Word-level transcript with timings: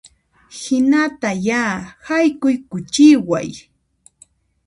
Hinata 0.59 1.29
ya, 1.47 1.63
haykuykuchiway 2.05 3.49